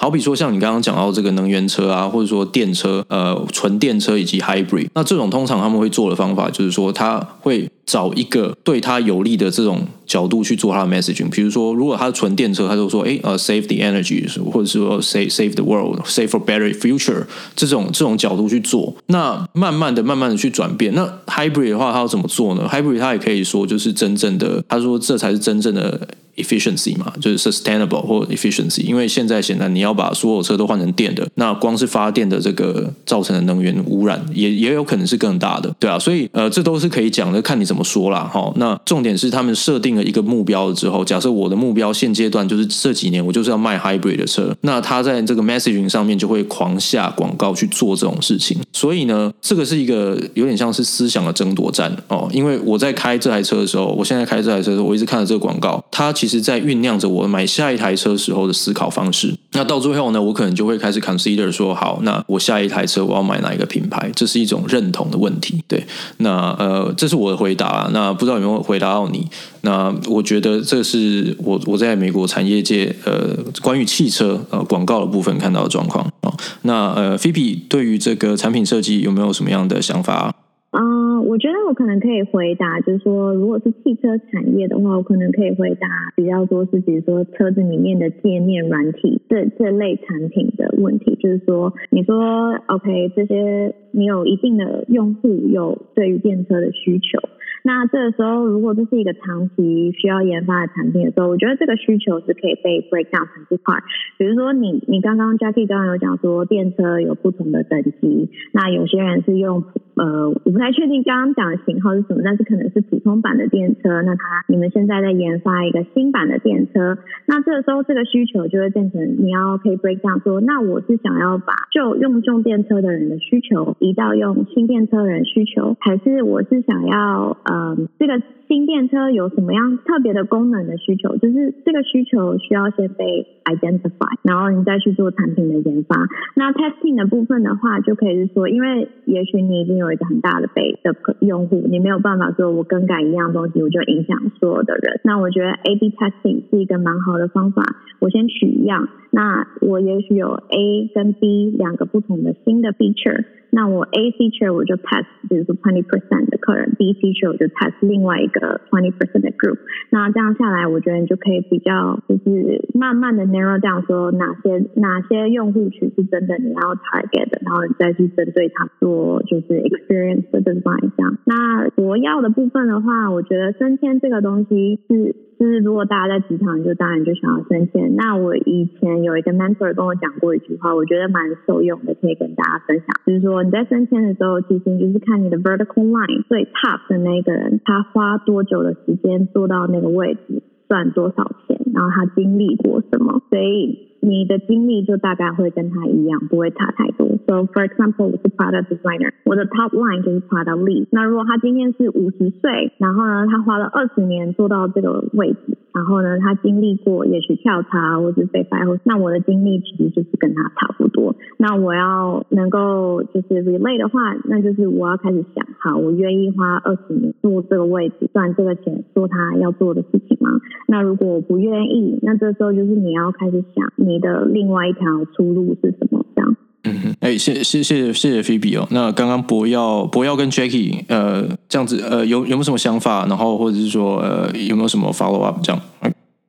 [0.00, 11.28] 好比说，像你刚刚讲到这个能源车啊，或者说电车，呃，纯电车以及 hybrid，那这种通常他们会做的方法就是说，他会找一个对他有利的这种角度去做他的 messaging。
[11.28, 17.24] 比如说，如果他是纯电车，他就说，诶，呃，save the energy，或者说 save save the world，save for better future，
[17.56, 18.94] 这种这种角度去做。
[19.06, 20.94] 那慢慢的、慢慢的去转变。
[20.94, 26.06] 那 hybrid 的话，他要怎么做呢？hybrid 他也可以说，就是真正的，他说这才是真正的。
[26.38, 38.52] Efficiency 嘛，就是 sustainable 或 efficiency，因为现在显然你要把所有车都换成电的，那光是发电的这个造成的能源污染也也有可能是更大的，对啊，所以呃，这都是可以讲的，看你怎么说啦，哈。
[38.56, 56.27] 那重点是他们设定了一个目标之后，假设我的目标现阶段就是这几年我就是要卖 hybrid 的车，那他在这个 messaging 上面就会狂下广告去做这种事情，所以呢，这个是一个有点像是思想的争夺战哦，因为我在开这台车的时候，我现在开这台车的时候，我一直看着这个广告，它其实。
[56.28, 59.34] 其实在酝酿着我买下一台车时候的思考方式。
[59.52, 64.10] 那到最后呢，我可能就会开始 consider 说，好，那我下一台车我要买哪一个品牌？
[64.14, 65.64] 这是一种认同的问题。
[65.66, 65.82] 对，
[66.18, 67.88] 那呃，这是我的回答。
[67.94, 69.26] 那不知道有没有回答到你？
[69.62, 76.32] 那我觉得这是我我在美国产业界呃关于汽车呃广告的部分看到的状况啊。
[76.62, 80.34] 那呃菲比对于这个产品设计有没有什么样的想法？
[80.70, 97.18] 嗯，我觉得我可能可以回答，就是说，如果是汽车产业的话，我可能可以回答比较多是，比如说车子里面的界面软体这这类产品的问题，就是说，你说 OK，这些你有一定的用户有对于电车的需求。
[97.64, 103.74] 那这个时候，如果这是一个长期需要研发的产品的时候，我觉得这个需求是可以被 break down 成这块。
[104.16, 109.64] 比如说你，你你刚刚 Jackie 刚刚有讲说，电车有不同的等级，那有些人是用
[109.98, 114.00] 呃，我不太确定刚刚讲的型号是什么，但是可能是普通版的电车。
[114.02, 116.96] 那他你们现在在研发一个新版的电车，
[117.26, 127.36] 那这个时候这个需求就会变成你要可以 break down 说，那我是想要把就用重电车的人的需求移到用新电车的人需求，还是我是想要。
[127.50, 131.16] 嗯，这个新电车有什么样特别的功能的需求？
[131.16, 135.96] 就是这个需求需要先被 identify，然后你再去做产品的研发。
[136.34, 145.00] 那 testing 的部分的话，就可以是说，因为也许你已经有一个很大的背的用户，你没有办法说我更改一样东西，我就影响所有的人。
[145.04, 147.62] 那我觉得 A/B testing 是一个蛮好的方法。
[148.00, 153.24] 我先取样，那我也许有 A 跟 B 两个不同的新的 feature。
[153.50, 159.58] 那我 A feature 我就 test，比如说 twenty percent 的客人；B feature 我就 test 另外一个 twenty percent 的 group。
[159.90, 171.16] 那这样下来，我觉得你就可以比较就是慢慢的 narrow down，说哪些哪些用户群是真的你要 target 的，然后你再去针对他做就是 experience 的 design 这样。
[171.24, 175.27] 那我要的部分的话，我觉得升迁这个东西是。
[175.38, 177.94] 就是如果大家在职场，就当然就想要升迁。
[177.94, 182.86] 那我以前有一个 mentor 跟我讲过一句话，我觉得蛮受用的，可以跟大家分享。
[183.06, 193.88] 就是说你在升迁的时候，其实就是看你的 vertical line 最 top 的那个人，他花多久的时间做到那个位置，赚多少钱，然后他经历过什么，所以。
[194.00, 197.08] 你的经历就大概会跟他一样，不会差太多。
[197.26, 200.86] So for example，我是 product designer，我的 top line 就是 product lead。
[200.92, 211.14] 那如果他今天是五十岁，然后呢，他花了二十年做到这个位置，然后呢，他经历过也许跳槽或者被 fire，那我的经历其实就是跟他差不多。
[211.36, 220.40] 那我要能够就是 relate 的话，那就是我要开始想，好，我愿意花二十年做这个位置，赚这个钱，做他要做的事情吗？
[220.66, 223.72] 那如果我不愿意，那这时候就是你要开始想。
[223.76, 226.04] 你的另外一条出路是什么？
[226.16, 226.36] 这样。
[226.84, 228.66] 嗯，哎，谢谢谢谢谢谢菲比哦。
[228.70, 233.06] 那刚刚博耀博耀跟 Jackie 呃这样子呃有有没有什么想法？
[233.06, 235.60] 然后或者是说呃有没有什么 follow up 这样？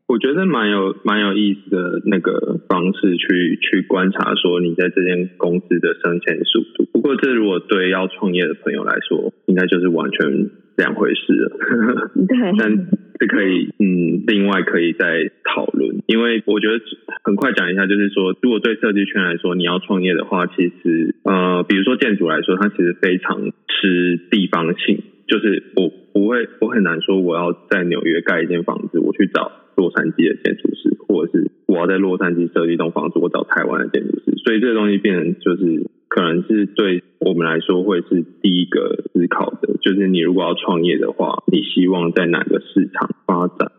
[0.09, 6.89] 我觉得蛮有蛮有意思的那个方式去去观察说你在这间公司的升迁速度。
[6.91, 12.09] 不过这如果对要创业的朋友来说，应该就是完全两回事了。
[12.27, 16.81] 对， 但是可以嗯，另外可以再讨论，因为我觉得
[17.23, 43.71] 很快讲一下，就是说，如果对设计圈来说，你要创业的话，其实呃，比如说建筑来说，它其实非常吃地方性，就是我不会，我很难说我要在纽约盖一间房子，我去找洛杉矶的建筑师，或者是我要在洛杉矶设计一栋房子，我找台湾的建筑师，所以这个东西变成就是可能是对我们来说会是第一个思考的，就是你如果要创业的话，你希望在哪个市场发展？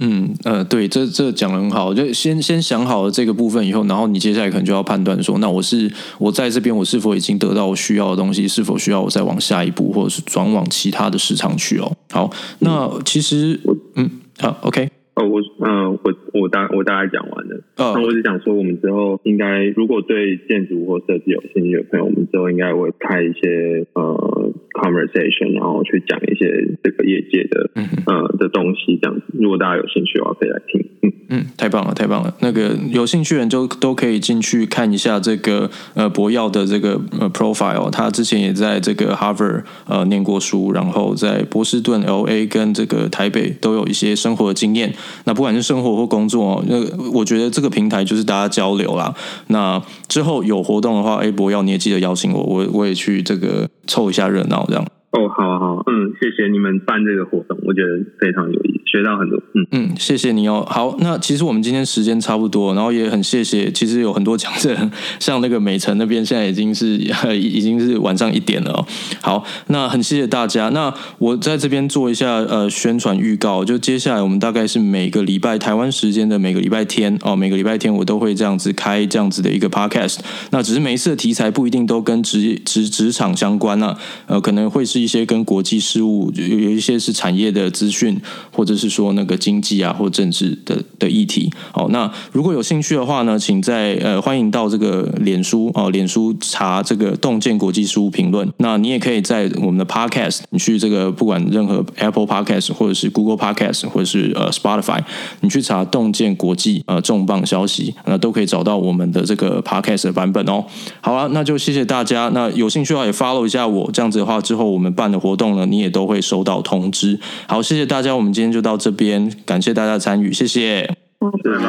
[0.00, 5.90] 嗯呃，对，这这讲得很好，就先先想好了这个部分以后，然后你接下来可能就要判断说，那我是
[6.20, 11.96] 我在这边我是否已经得到我需要的东西，是否需要我再往下一步，或者是转往其他的市场去哦。
[12.10, 12.30] 好，
[12.60, 13.58] 那其实
[13.96, 14.88] 嗯好，OK。
[15.18, 17.56] 哦，我嗯，我我大我大概讲完了。
[17.76, 27.70] 哦，那我只想说，我们之后应该如果对建筑或设计有兴趣的朋友，我们之后应该会开一些呃 conversation，然后去讲一些这个业界的
[28.06, 29.22] 呃的东西，这样子。
[29.32, 30.87] 如果大家有兴趣的话，可以来听。
[31.28, 32.34] 嗯，太棒了，太棒了。
[32.40, 37.90] 那个有兴趣的人就都可以进去看一下这个呃博耀的这个呃 profile。
[37.90, 44.94] 他之前也在这个 Harvard 呃念过书，然后在波士顿、LA 跟这个台北都有一些生活的经验。
[45.24, 46.76] 那不管是生活或工作，那
[47.12, 49.14] 我觉得这个平台就是大家交流啦。
[49.48, 54.86] 那之后有活动的话，哎，博耀你也记得邀请我，我我也去这个凑一下热闹，这样。
[55.10, 60.66] 哦，好好，嗯，谢谢你们办这个活动，我觉得非常有意思，学到很多，嗯嗯，谢谢你哦。
[60.68, 64.76] 好，那其实我们今天时间差不多，然后也很谢谢，其实有很多讲者，
[65.18, 66.96] 像那个美城那边，现在已经是
[67.36, 68.86] 已经是晚上一点了哦。
[69.20, 70.68] 好，那很谢谢大家。
[70.70, 80.18] 那我在这边做一下呃宣传预告，就接下来我们大概是每个礼拜台湾时间的每个礼拜天哦，每个礼拜天我都会这样子开这样子的一个 podcast。
[80.50, 84.98] 那只是每一次的题材不一定都跟职职职场相关啊，呃，可能会是。
[84.98, 88.20] 一些跟国际事务有有一些是产业的资讯，
[88.52, 91.52] 或者是说那个经济啊或政治的的议题。
[91.72, 98.50] 好，那如果有兴趣的话呢，请在呃欢迎到这个脸书哦，脸书查这个洞见国际事务评论。
[98.58, 105.02] 那你也可以在我们的 Podcast，你去这个不管任何 Apple Podcast 或者是 Google Podcast 或者是呃 Spotify，
[105.40, 110.64] 你去查洞见国际呃重磅消息，那都可以找到我们的这个 Podcast 的版本哦。
[111.00, 112.28] 好啊，那就谢谢大家。
[112.34, 114.88] 那有兴趣的话也 follow 一下我，这样子的话之后我们。
[114.98, 117.16] 办的活动呢，你也都会收到通知。
[117.46, 120.86] 好，谢谢大家，我们今天就到这边，感谢大家参与，谢谢，
[121.18, 121.68] 拜拜，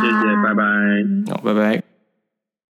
[0.00, 1.89] 谢谢，拜拜，好，拜拜。